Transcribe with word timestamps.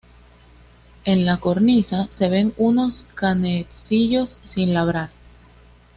En 1.03 1.27
la 1.27 1.37
cornisa 1.37 2.07
se 2.09 2.27
ven 2.27 2.55
unos 2.57 3.05
canecillos 3.13 4.39
sin 4.45 4.73
labrar. 4.73 5.11